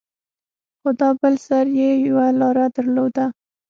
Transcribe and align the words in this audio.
خو 0.79 0.89
دا 0.99 1.09
بل 1.21 1.33
سر 1.47 1.65
يې 1.79 1.91
يوه 2.07 2.27
لاره 2.39 2.65
درلوده. 2.75 3.25